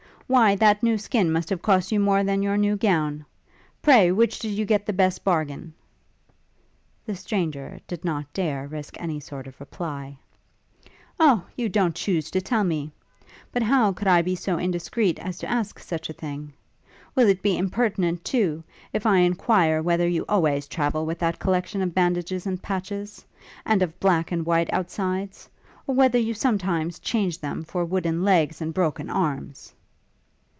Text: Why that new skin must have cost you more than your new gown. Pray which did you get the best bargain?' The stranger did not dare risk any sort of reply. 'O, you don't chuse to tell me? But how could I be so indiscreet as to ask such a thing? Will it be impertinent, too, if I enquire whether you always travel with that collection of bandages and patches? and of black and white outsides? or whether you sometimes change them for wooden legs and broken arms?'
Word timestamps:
Why 0.33 0.55
that 0.55 0.81
new 0.81 0.97
skin 0.97 1.29
must 1.29 1.49
have 1.49 1.61
cost 1.61 1.91
you 1.91 1.99
more 1.99 2.23
than 2.23 2.41
your 2.41 2.55
new 2.55 2.77
gown. 2.77 3.25
Pray 3.81 4.13
which 4.13 4.39
did 4.39 4.51
you 4.51 4.63
get 4.63 4.85
the 4.85 4.93
best 4.93 5.25
bargain?' 5.25 5.73
The 7.05 7.17
stranger 7.17 7.81
did 7.85 8.05
not 8.05 8.31
dare 8.31 8.65
risk 8.65 8.95
any 8.97 9.19
sort 9.19 9.45
of 9.45 9.59
reply. 9.59 10.17
'O, 11.19 11.43
you 11.57 11.67
don't 11.67 11.93
chuse 11.93 12.31
to 12.31 12.39
tell 12.39 12.63
me? 12.63 12.93
But 13.51 13.61
how 13.63 13.91
could 13.91 14.07
I 14.07 14.21
be 14.21 14.35
so 14.37 14.57
indiscreet 14.57 15.19
as 15.19 15.37
to 15.39 15.51
ask 15.51 15.79
such 15.79 16.09
a 16.09 16.13
thing? 16.13 16.53
Will 17.13 17.27
it 17.27 17.41
be 17.43 17.57
impertinent, 17.57 18.23
too, 18.23 18.63
if 18.93 19.05
I 19.05 19.17
enquire 19.17 19.81
whether 19.83 20.07
you 20.07 20.23
always 20.29 20.65
travel 20.65 21.05
with 21.05 21.19
that 21.19 21.39
collection 21.39 21.81
of 21.81 21.93
bandages 21.93 22.47
and 22.47 22.63
patches? 22.63 23.25
and 23.65 23.81
of 23.81 23.99
black 23.99 24.31
and 24.31 24.45
white 24.45 24.71
outsides? 24.73 25.49
or 25.85 25.93
whether 25.93 26.17
you 26.17 26.33
sometimes 26.33 26.99
change 26.99 27.39
them 27.39 27.65
for 27.65 27.83
wooden 27.83 28.23
legs 28.23 28.61
and 28.61 28.73
broken 28.73 29.09
arms?' 29.09 29.73